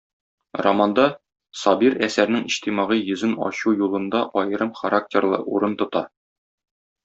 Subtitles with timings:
[0.67, 1.03] Романда
[1.63, 6.05] Сабир әсәрнең иҗтимагый йөзен ачу юлында аерым характерлы урын тота.